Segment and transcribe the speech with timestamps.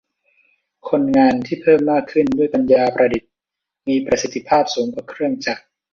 [0.89, 3.31] คนงานที่เพิ่มมากขึ้นด้วยปัญญาประดิษฐ์
[3.87, 5.63] มีประสิทธิภาพสูงกว่าเครื่องจักร